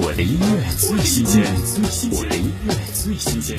[0.00, 1.42] 我的音乐最新鲜，
[2.12, 3.58] 我的音乐最新鲜。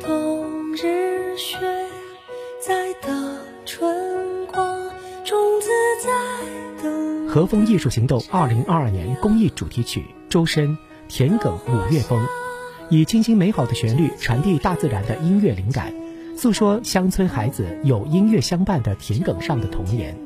[0.00, 1.58] 冬日雪
[2.64, 3.08] 在打
[3.66, 4.88] 春光，
[5.24, 5.68] 种子
[6.00, 6.10] 在
[6.80, 7.28] 等。
[7.28, 12.22] 和风艺术行动二零二二年公益主题曲《周深田埂五月风》，
[12.88, 15.92] 以清新美好的旋律传递大自然的音乐灵感，
[16.36, 20.16] 诉说乡村孩子有音乐相伴的田埂上的童年。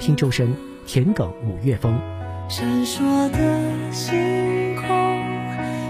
[0.00, 0.48] 听周深
[0.86, 1.92] 《田埂五月风》。
[2.50, 3.38] 闪烁的
[3.92, 4.88] 星空，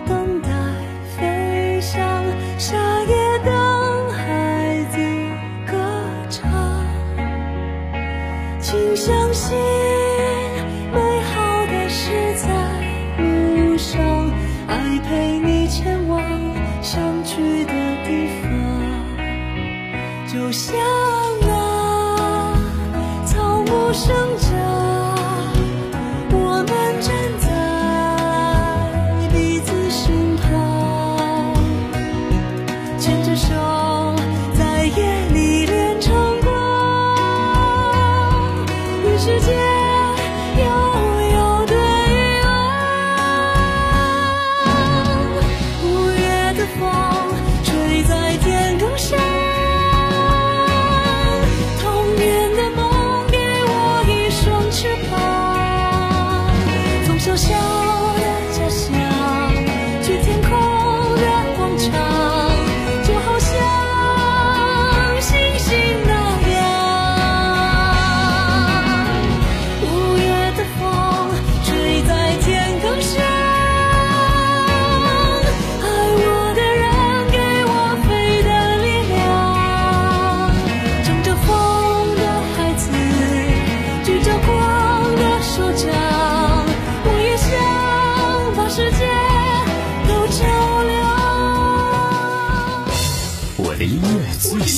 [0.09, 0.49] 等待
[1.17, 2.03] 飞翔，
[2.59, 4.99] 夏夜等孩子
[5.71, 5.79] 歌
[6.29, 6.51] 唱。
[8.61, 9.57] 请相信，
[10.93, 12.49] 美好的事在
[13.23, 14.03] 路上，
[14.67, 16.21] 爱陪你前往
[16.83, 17.73] 相聚的
[18.05, 18.51] 地方，
[20.27, 20.75] 就像
[21.41, 22.57] 那
[23.25, 24.88] 草木生长。
[39.19, 39.58] 世界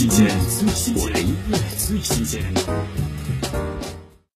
[0.00, 0.26] 新鲜，
[0.96, 2.42] 我的音乐最新鲜。